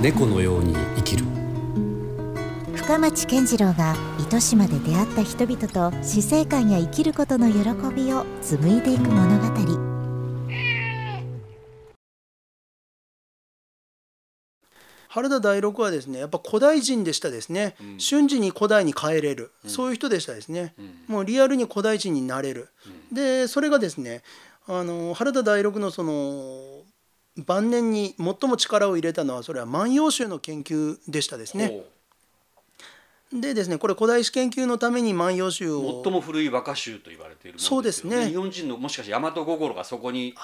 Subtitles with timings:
[0.00, 1.26] 猫のように生きる。
[2.74, 7.58] 深町健次郎が糸島で出会った人々と死生観や生きることの喜
[7.94, 9.50] びを紡いでいく物語。
[15.10, 16.20] 原田大六はですね。
[16.20, 22.68] やっぱ古代人でしたですね、うん、瞬時に古代に帰れる、うん、そういう人でしたですね、うん、もうリアルに古代人になれる、
[23.12, 24.22] でそれがですね
[24.72, 26.84] あの原田大六のその
[27.44, 31.82] 晩年に最も力を入れたのはそれは万葉集の研究でしたですね。
[33.32, 36.02] でですねこれ古代史研究のために万葉集を。
[36.04, 38.28] 最も古い和歌集と言われている、ね、そうですね。
[38.28, 40.34] 日本人のもしかして大和心がそこに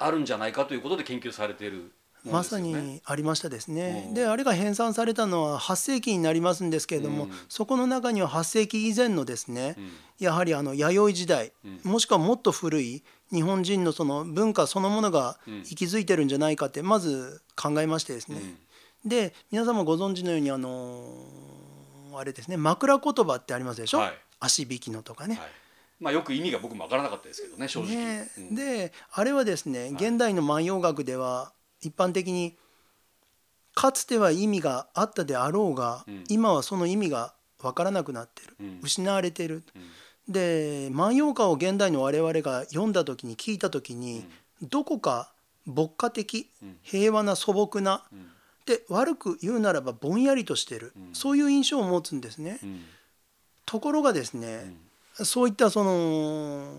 [0.00, 1.92] あるんじゃないかということで研究されている
[2.30, 4.10] まさにありましたですね。
[4.12, 13.02] であれが編纂されたのは8世紀になりますんですけれども、うん、そこの中には8世紀以前のですね、うん、やはりあの弥生時代、うん、もしくはもっと古い
[13.32, 18.40] 日本人のその文化そのものが息づいてるんじゃないかってまず考えましてですね。
[19.04, 21.04] で皆様ご存知のようにあの
[22.14, 25.36] あれですね枕言葉ってありますでしょ、はい、足引きのとかね。
[25.36, 25.48] はい。
[25.98, 27.96] まあ、よく意味が僕も分からなかったですけどね正直。
[27.96, 32.56] ね、であれはですね現代の万葉学では一般的に
[33.74, 39.62] かつては意味があったであろうが、うん、今はその意味が分からなくなってる、うん、失われてる、
[40.26, 44.26] うん、で万葉歌を現代の我々が読んだ時に聞いた時に、
[44.62, 45.30] どこか
[45.66, 46.50] 牧歌的、
[46.82, 48.02] 平和な素朴な、
[48.64, 52.58] で悪く言うならばぼんやりとしてる、そういう印象を持つんですね。
[53.66, 54.74] ところがですね、
[55.14, 56.72] そういったその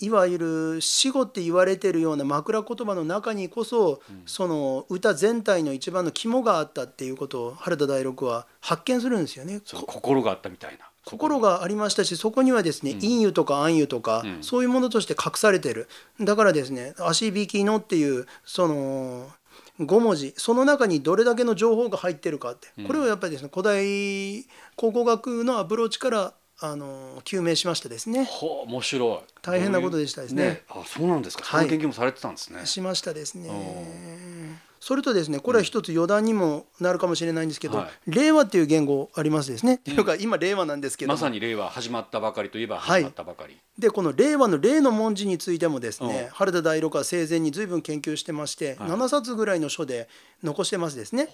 [0.00, 9.60] いわゆる死後って言われてるような枕言葉の中にこそ、うん、その歌全体の一番の肝があったっていうことを原田大六は発見するんですよね。
[9.64, 10.88] 心があったみたいな。
[11.04, 15.88] 心がありましたしそこにはですね、うん、陰湯とか暗湯とか、うん、そういうものとして隠されてる。
[16.20, 19.30] だからですね「足引きの」っていうその
[19.80, 24.44] 5文字その中にどれだけの情報が入ってるかって、これをやっぱりですね古代
[24.76, 28.24] 考古学のアプローチからあの究明しましたですね。
[28.24, 29.32] はあ、面白い。
[29.42, 30.44] 大変なことでしたですね。
[30.44, 31.44] ねあ、そうなんですか。
[31.44, 32.66] はい、研究もされてたんですね。
[32.66, 33.48] しましたですね。
[34.80, 39.74] それとですねこれは一つ余談にもなるかもしれないんですけど、はい、令和っていう言語ありますですね。
[39.74, 43.54] っていうか今令和なんですけどまさに令和始まったばかりといえば始まったばかり。
[43.54, 50.08] はい、でこの令和の令の文字についてもですね原田大六は生前に随分研究してまして、はい、7冊ぐらいの書で
[50.42, 51.28] 残してますですね。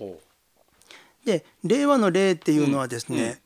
[1.24, 3.38] で令和の令っていうのはですね、うんうん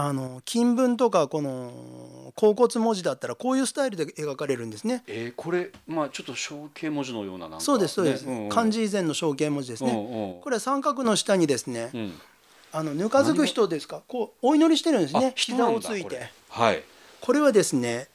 [0.00, 5.02] あの金文とかこの甲骨文字だったらこういうスタイルで描かれるんですね。
[5.08, 9.90] えー、これまあちょっと象形文字のようななんそうですそうです、ねうんうん、漢字以前の象形文字ですね。
[9.90, 12.14] うんうん、これは三角の下にですね、うん、
[12.70, 14.02] あのぬかづく人ですか？
[14.06, 16.30] こうお祈りしてるんですね膝をついて。
[16.48, 16.84] はい。
[17.20, 18.06] これはですね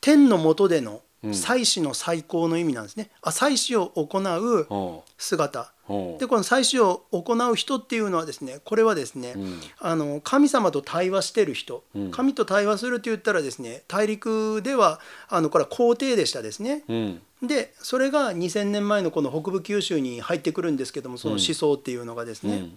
[0.00, 1.02] 天の下での
[1.32, 3.10] 祭祀の最高の意味なんですね。
[3.22, 5.72] あ祭祀を行う姿。
[6.18, 16.84] でこの祭祀を行う人っていうのはですねこれはですね、うん、あの神様と対話してる人、うん、神と対話するって言ったらですね大陸ではあのこれは皇帝でしたですね。
[16.88, 22.68] うん、でそれが2,000年前のこの北部九州に入ってくるんですけどもその思想っていうのがですね。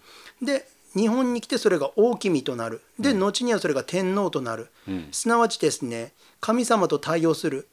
[0.41, 2.81] で日本に来てそれが大君となる。
[2.99, 4.67] で、後にはそれが天皇となる、
[5.13, 7.67] すなわちですね神様と対応する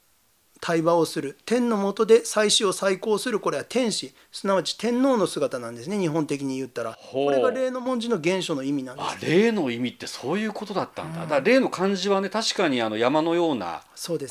[0.61, 1.37] 対話をする。
[1.45, 3.39] 天の下で祭祀を再興する。
[3.39, 4.13] これは天使。
[4.31, 5.97] すなわち天皇の姿なんですね。
[5.97, 6.97] 日本的に言ったら。
[7.11, 9.07] これが霊の文字の原初の意味なんです。
[9.09, 13.83] あ霊の意味ってそういうことだったんだ、うん、だ霊の漢字はね確かにあの山のような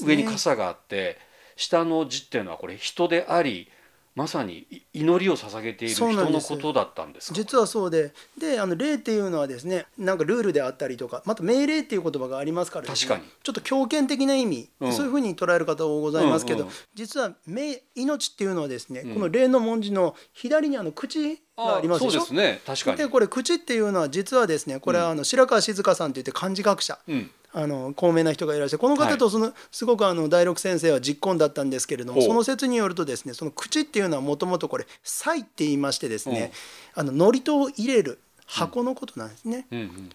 [0.02, 1.16] 上に傘があって、ね、
[1.56, 3.70] 下の字っていうのはこれ人であり
[4.18, 8.12] まさに祈りを捧げている人のことだったんです実はそうで。
[8.36, 13.22] であの霊っていうのはですねなんかルールであったりとかまた命令っていう言葉がありますから、ね、確かに。
[13.44, 22.20] ちょっと強権的な意味、うん、そういうふうに捉える方もございますけど、うんうん、実は命命っていうのはですね、うん、この霊の文字の左にあの口がありますでしょ？
[22.22, 22.60] そうですね。
[22.66, 22.96] 確かに。
[22.96, 36.52] でこれ口っていうのは実はですねこれはあの白川静香さんといって漢字学者、うんあの高名な人がいらっしゃるこの方とその、すごくあの第六先生は実婚だったんですけれどもその説によるとですねその口っていうのはもともとこれ「菜」って言いましてですね
[36.94, 39.66] あの祝詞を入れる箱のことなんですね。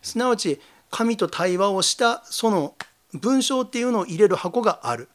[0.01, 0.59] すなわち
[0.89, 2.75] 神と対話をしたその
[3.13, 5.09] 文章っていうのを入れる箱がある。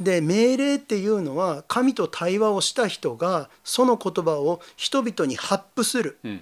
[0.00, 6.18] で命令っていうのは神と対話をした人がその言葉を人々に発布する。
[6.24, 6.40] うん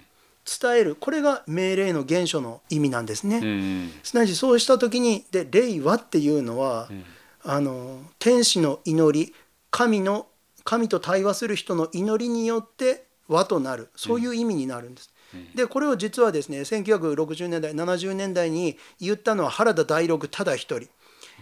[0.60, 0.96] 伝える。
[0.96, 3.38] これが命令の原初の意味なんですね。
[3.38, 7.04] うん、すなわちそうした時にで「霊は」っていうのは、うん、
[7.44, 9.34] あの天使の祈り
[9.70, 10.26] 神の
[10.64, 13.90] 神と対話する人の祈りによって和となる。
[13.96, 15.12] そういう意味になるんです。
[15.34, 20.88] うん、でこれを実はですね1960年代70年代に言ったのは原田大六ただ一人。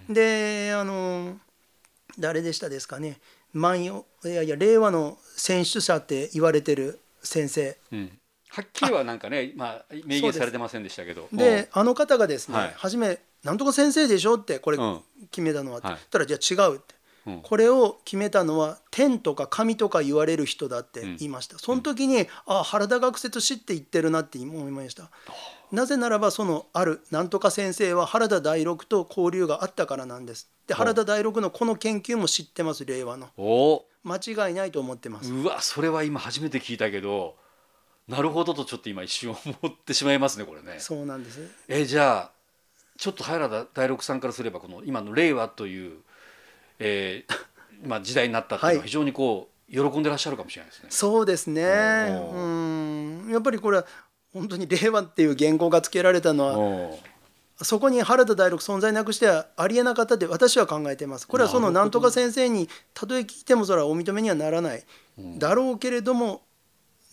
[0.08, 1.38] であの
[2.18, 3.20] 誰でしたですかね。
[3.52, 8.18] 万葉いやいや令和の選出者って言われてる先生、うん、
[8.56, 11.28] はっきりはなんかねまあ明言されてませんでしたけど。
[11.30, 14.78] であの方がですね、はい、初め「なんとか先生でしょ?」ってこれ
[15.30, 16.94] 決めたのはって、うん、ったらじゃあ違うって。
[17.42, 25.10] これを決めたのは天とか神とか言われる人だって言いました、その時にああ原田学説師って言ってるなって思いました。
[25.72, 30.48] なぜならばそのあるなんとか先生は原田大六と交流があったからなんです。
[30.68, 33.28] で原田大六のこの研究も知ってます令和の。
[34.04, 35.32] 間違いないと思ってます。
[35.32, 37.34] うわそれは今初めて聞いたけど
[38.08, 39.36] なるほどとちょっと今一瞬思
[39.68, 42.30] ってしまいますねこれねそうなんですえじゃあ
[42.96, 45.98] ちょっと原田大六さんからすればこの今の令和という
[46.78, 47.34] えー、
[47.88, 50.88] まあ時代になったっていうのは非常にこう、喜んでらっしゃるかもしれないですね。
[50.90, 51.62] そうですね。
[52.34, 53.86] うんやっぱりこれは
[54.32, 56.96] 本当に令和っていう言語がつけられたのは。
[57.62, 61.26] そこに原田大六存在なくしてはありえなかったって私は考えてます。
[61.26, 64.84] これはそのなんとか先生にたとえ聞いてもそれはお認めにはならない、
[65.38, 66.42] だろうけれども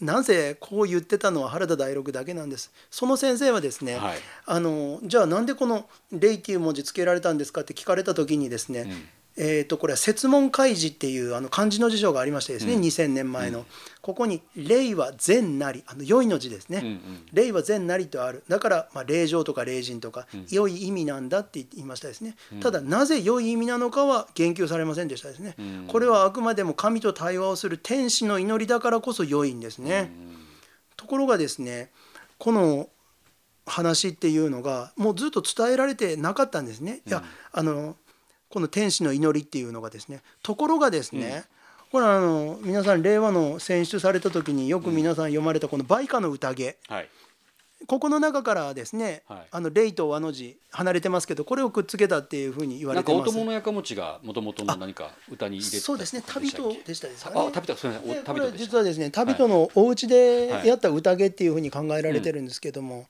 [0.03, 2.71] なぜこう言ってたのは原田大六だけなんです。
[2.91, 13.65] その先生はですね、はい、あのじゃあなんでこの「霊」っていう文字つけられたんですかって聞かれた時にですね、うんえー、とこれは「説問開示」っていうあの漢字の辞書がありましてですね、うん、2000年前の、うん、
[14.01, 18.43] ここに「霊は善なり」あの良いの字ですね「うんうん、霊は善なり」とある。
[18.47, 25.55] だから、まあ、霊場とか霊人とか、良い意味なんだって言いましたですね、ただなぜ良い意味なのかは言及されませんでしたですね、
[25.87, 30.11] これはあくまでも神と対話をする天使の祈りだからこそ良いんですね、
[30.95, 31.91] ところがですね
[32.37, 32.89] この
[33.65, 37.01] 話っていうのがもうずっと伝えられてなかったんですね。
[37.07, 37.95] いやあの
[38.53, 41.43] この天使の祈りっていうのがですねところがですね、
[41.91, 47.09] これあの皆さん令和の選出された時によく皆さん読まれたこの「梅花の宴」はい。
[47.87, 53.17] ここの中からですね、はい、あの霊と和の字離れてますけどこれをくっつけたっていうふうに言われてます。
[53.17, 57.41] なんか大友のがもともとの何か歌に入れてそうですね旅人でしたですかね。
[57.47, 63.07] あ旅人すみません旅人実はですね旅人のお家でやった宴っていうふうに考えられてるんですけども、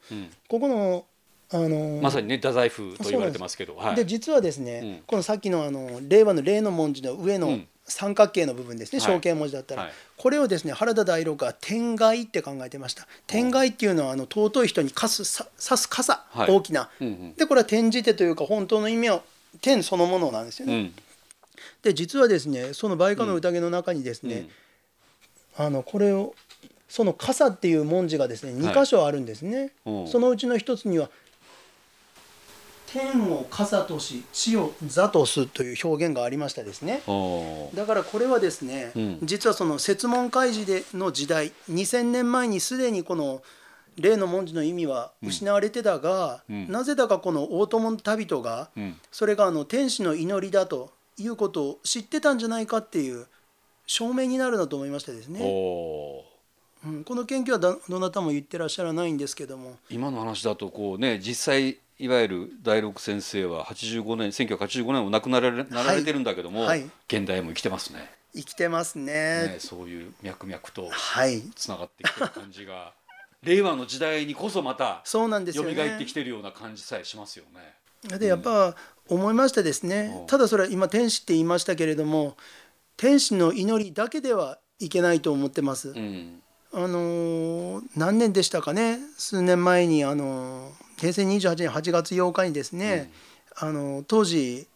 [0.47, 1.05] ここの
[1.53, 13.07] あのまさにね太宰府と言われてますけどではい、実はですね、うん、このさっきのあの令和の令の文字の上の三角形の部分ですね、象形文字だったら、はい、これをですね原田大六が天外って考えてました。
[13.27, 16.89] 天外っていうのはあの尊い人にかすさ刺す傘、はい、大きな、
[17.37, 19.21] でこれは転じてというか本当の意味は
[19.61, 20.93] 天そのものなんですよね、うん、
[21.83, 24.47] で実はですねその梅花の宴の中にですね、
[25.57, 26.33] あのこれを
[26.87, 29.71] その傘っていう文字がですね2箇所あるんですね、
[30.07, 31.09] そのうちの一つには
[32.93, 37.01] 天を傘とし地を座とすという表現がありましたですね。
[37.73, 43.41] だからこれはですね、うん、実はその説問開示での時代2000年前にすでにこの
[43.97, 53.25] 例の文字の意味は失われてたが、うん、なぜだかこの大友の旅人が、うん、それがあの天使の祈りだということを知ってたんじゃないかっていう
[53.87, 55.39] 証明になるなと思いましてですね。
[56.85, 59.77] うん、この研究はどなたも言ってらっしゃらないんですけども。
[59.89, 68.11] 今の話だとこうね実際いわゆる第六先生は85年1985年お亡くなられなられてるんだけども、はい、現代も生きてますね。
[68.35, 70.89] 生きてますね、ね、そういう脈々と
[71.55, 72.93] つながってきてる感じが、は
[73.43, 78.17] い、令和の時代にこそまた蘇ってきてるような感じさえしますよね。
[78.17, 78.75] でやっぱ
[79.07, 82.35] 思いましたですね、うん、ただそれは今天使って言いましたけれども
[82.97, 85.91] 天使の祈りだけではいけないと思ってます。
[85.91, 86.41] うん。
[86.73, 88.99] あの何年でしたかね？
[89.15, 93.11] 数年前にあの平成28年8月8日にですね、
[93.61, 94.67] うん、あの当時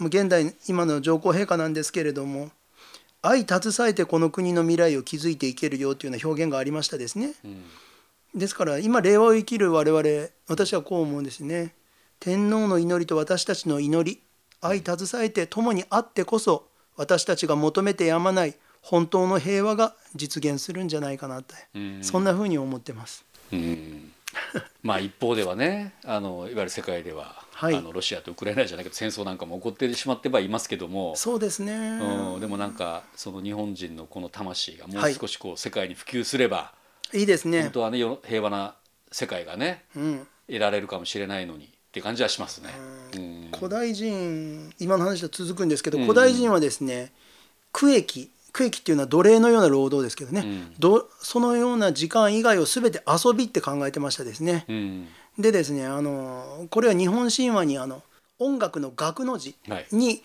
[0.00, 2.50] 現代今の上皇陛下なんですけれども
[3.22, 7.32] 愛携えてこの国の未来を築いていけるよというような表現がありましたですね。
[7.44, 7.64] うん、
[8.34, 11.74] ですから今令和を生きる我々私はこう思うんですね。
[12.20, 14.20] 天皇の祈りと私たちの祈り
[14.60, 16.66] 愛携えて共にあってこそ
[16.96, 21.54] 私たちが求めてやまない本当の平和が実現するんじゃないかなって、
[22.02, 23.24] そんなふうに思ってます。
[24.82, 36.72] まあ一方ではねあのいわゆる世界では、はい、あのロシアとウクライナじゃないけど戦争なんかも起こってしまってはいますけどもそうですね、うん、でもなんかその日本人のこの魂がもう少しこう世界に普及すれば、
[37.12, 37.62] い、いですね。
[37.62, 38.74] 本当はね平和な
[39.12, 42.70] 世界がね、うん、得られるかもしれないのにっていう感じはしますね。
[43.14, 47.12] うん、古代人今の話と続くんですけど、古代人はですね
[47.72, 54.64] 区域区域っていうのは奴隷のような労働ですけどね、うん、そのような時間以外を全て遊びって考えてましたですね。
[54.66, 55.08] うん、
[55.38, 58.02] でですねあのこれは日本神話にあの
[58.38, 59.56] 音楽の楽の字
[59.92, 60.22] に、はい、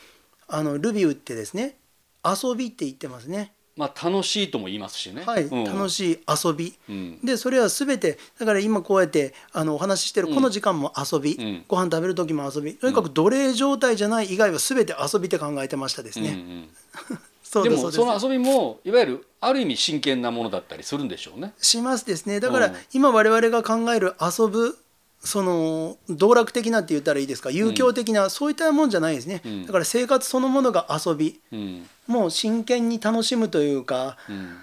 [0.47, 1.75] あのルビウってですね
[2.23, 3.51] 遊びって言ってますね。
[3.75, 5.23] まあ、楽しいとも言いますしね。
[5.25, 16.29] はい、うん、楽しい遊び、うん、でそれは全てだから今こうやってあのお話ししてるこの時間も遊び、うん、ご飯食べる時も遊びとにかく奴隷状態じゃない以外は全て遊びって考えてましたですね。
[16.29, 17.19] うんうん
[17.63, 21.53] でもその遊びもいわゆるある意味真剣なものだったりするんでしょうね。
[21.58, 22.39] しますですね。
[22.39, 24.77] だから今我々が考える遊ぶ
[25.20, 27.51] その道楽的なって言ったらいいですか？
[27.51, 34.17] 遊興的な、うん、そういったもんじゃないですね、うん、だから生活そのものが遊び、うん、もう真剣に楽しむというか、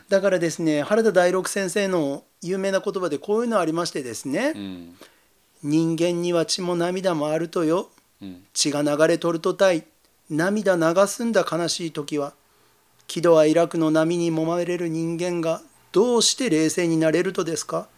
[0.08, 4.54] だからですね原田大六先生の有名な言葉でこういうのありましてですね、
[5.62, 7.90] 人間には血も涙もあるとよ、
[8.52, 9.84] 血が流れとるとたい。
[10.30, 12.34] 涙流すんだ悲しい時は
[13.08, 15.62] 喜怒哀楽の波に揉まれる人間が
[15.92, 17.88] どうして冷静になれるとですか、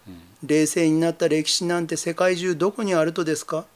[0.47, 3.67] 冷静になった歴史なんて世界中どこにあるとですか？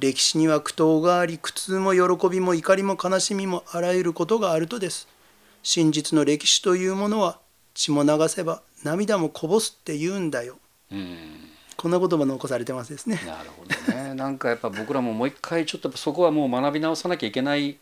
[0.00, 5.06] 歴史には苦闘があり苦痛も喜びも怒りも悲しみもあらゆることがあるとです。
[5.62, 7.38] 真実の歴史というものは
[7.74, 10.56] 血も流せば涙もこぼすって言うんだよ。
[11.76, 13.20] こんな言葉残されてますですね。
[13.26, 14.14] なるほどね。
[14.16, 17.76] なんかやっぱ僕らももう一回ちょっとそこはもう学び直さなきゃいけない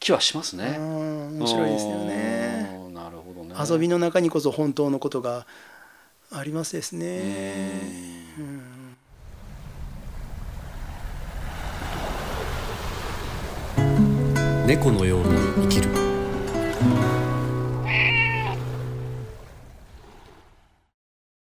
[0.00, 0.76] 気はしますね
[1.32, 2.90] 面白いですよね。
[2.92, 3.54] なるほどね。
[3.58, 5.46] 遊びの中にこそ本当のことが
[6.30, 8.22] ありますですね。
[14.66, 15.28] 猫のように
[15.64, 15.71] 生きる